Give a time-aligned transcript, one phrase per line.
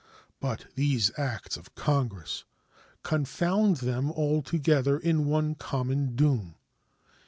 [0.39, 2.43] But these acts of Congress
[3.03, 6.55] confound them all together in one common doom.